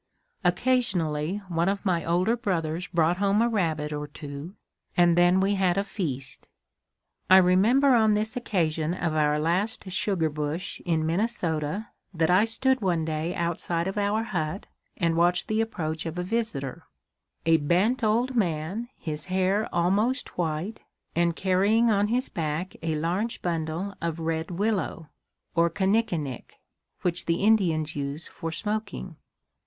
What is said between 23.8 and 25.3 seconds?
of red willow,